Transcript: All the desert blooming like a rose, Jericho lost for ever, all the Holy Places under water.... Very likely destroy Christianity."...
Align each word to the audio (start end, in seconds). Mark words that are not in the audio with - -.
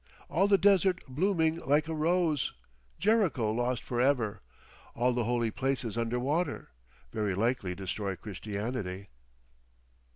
All 0.29 0.47
the 0.47 0.57
desert 0.57 1.03
blooming 1.07 1.59
like 1.59 1.87
a 1.87 1.93
rose, 1.93 2.53
Jericho 2.97 3.51
lost 3.51 3.83
for 3.83 4.01
ever, 4.01 4.41
all 4.95 5.13
the 5.13 5.25
Holy 5.25 5.51
Places 5.51 5.95
under 5.95 6.19
water.... 6.19 6.71
Very 7.13 7.35
likely 7.35 7.75
destroy 7.75 8.15
Christianity."... 8.15 9.09